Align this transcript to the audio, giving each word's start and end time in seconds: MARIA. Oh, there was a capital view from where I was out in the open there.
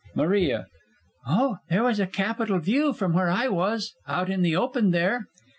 MARIA. 0.15 0.65
Oh, 1.27 1.57
there 1.69 1.83
was 1.83 1.99
a 1.99 2.07
capital 2.07 2.57
view 2.57 2.91
from 2.91 3.13
where 3.13 3.29
I 3.29 3.49
was 3.49 3.93
out 4.07 4.31
in 4.31 4.41
the 4.41 4.55
open 4.55 4.89
there. 4.89 5.27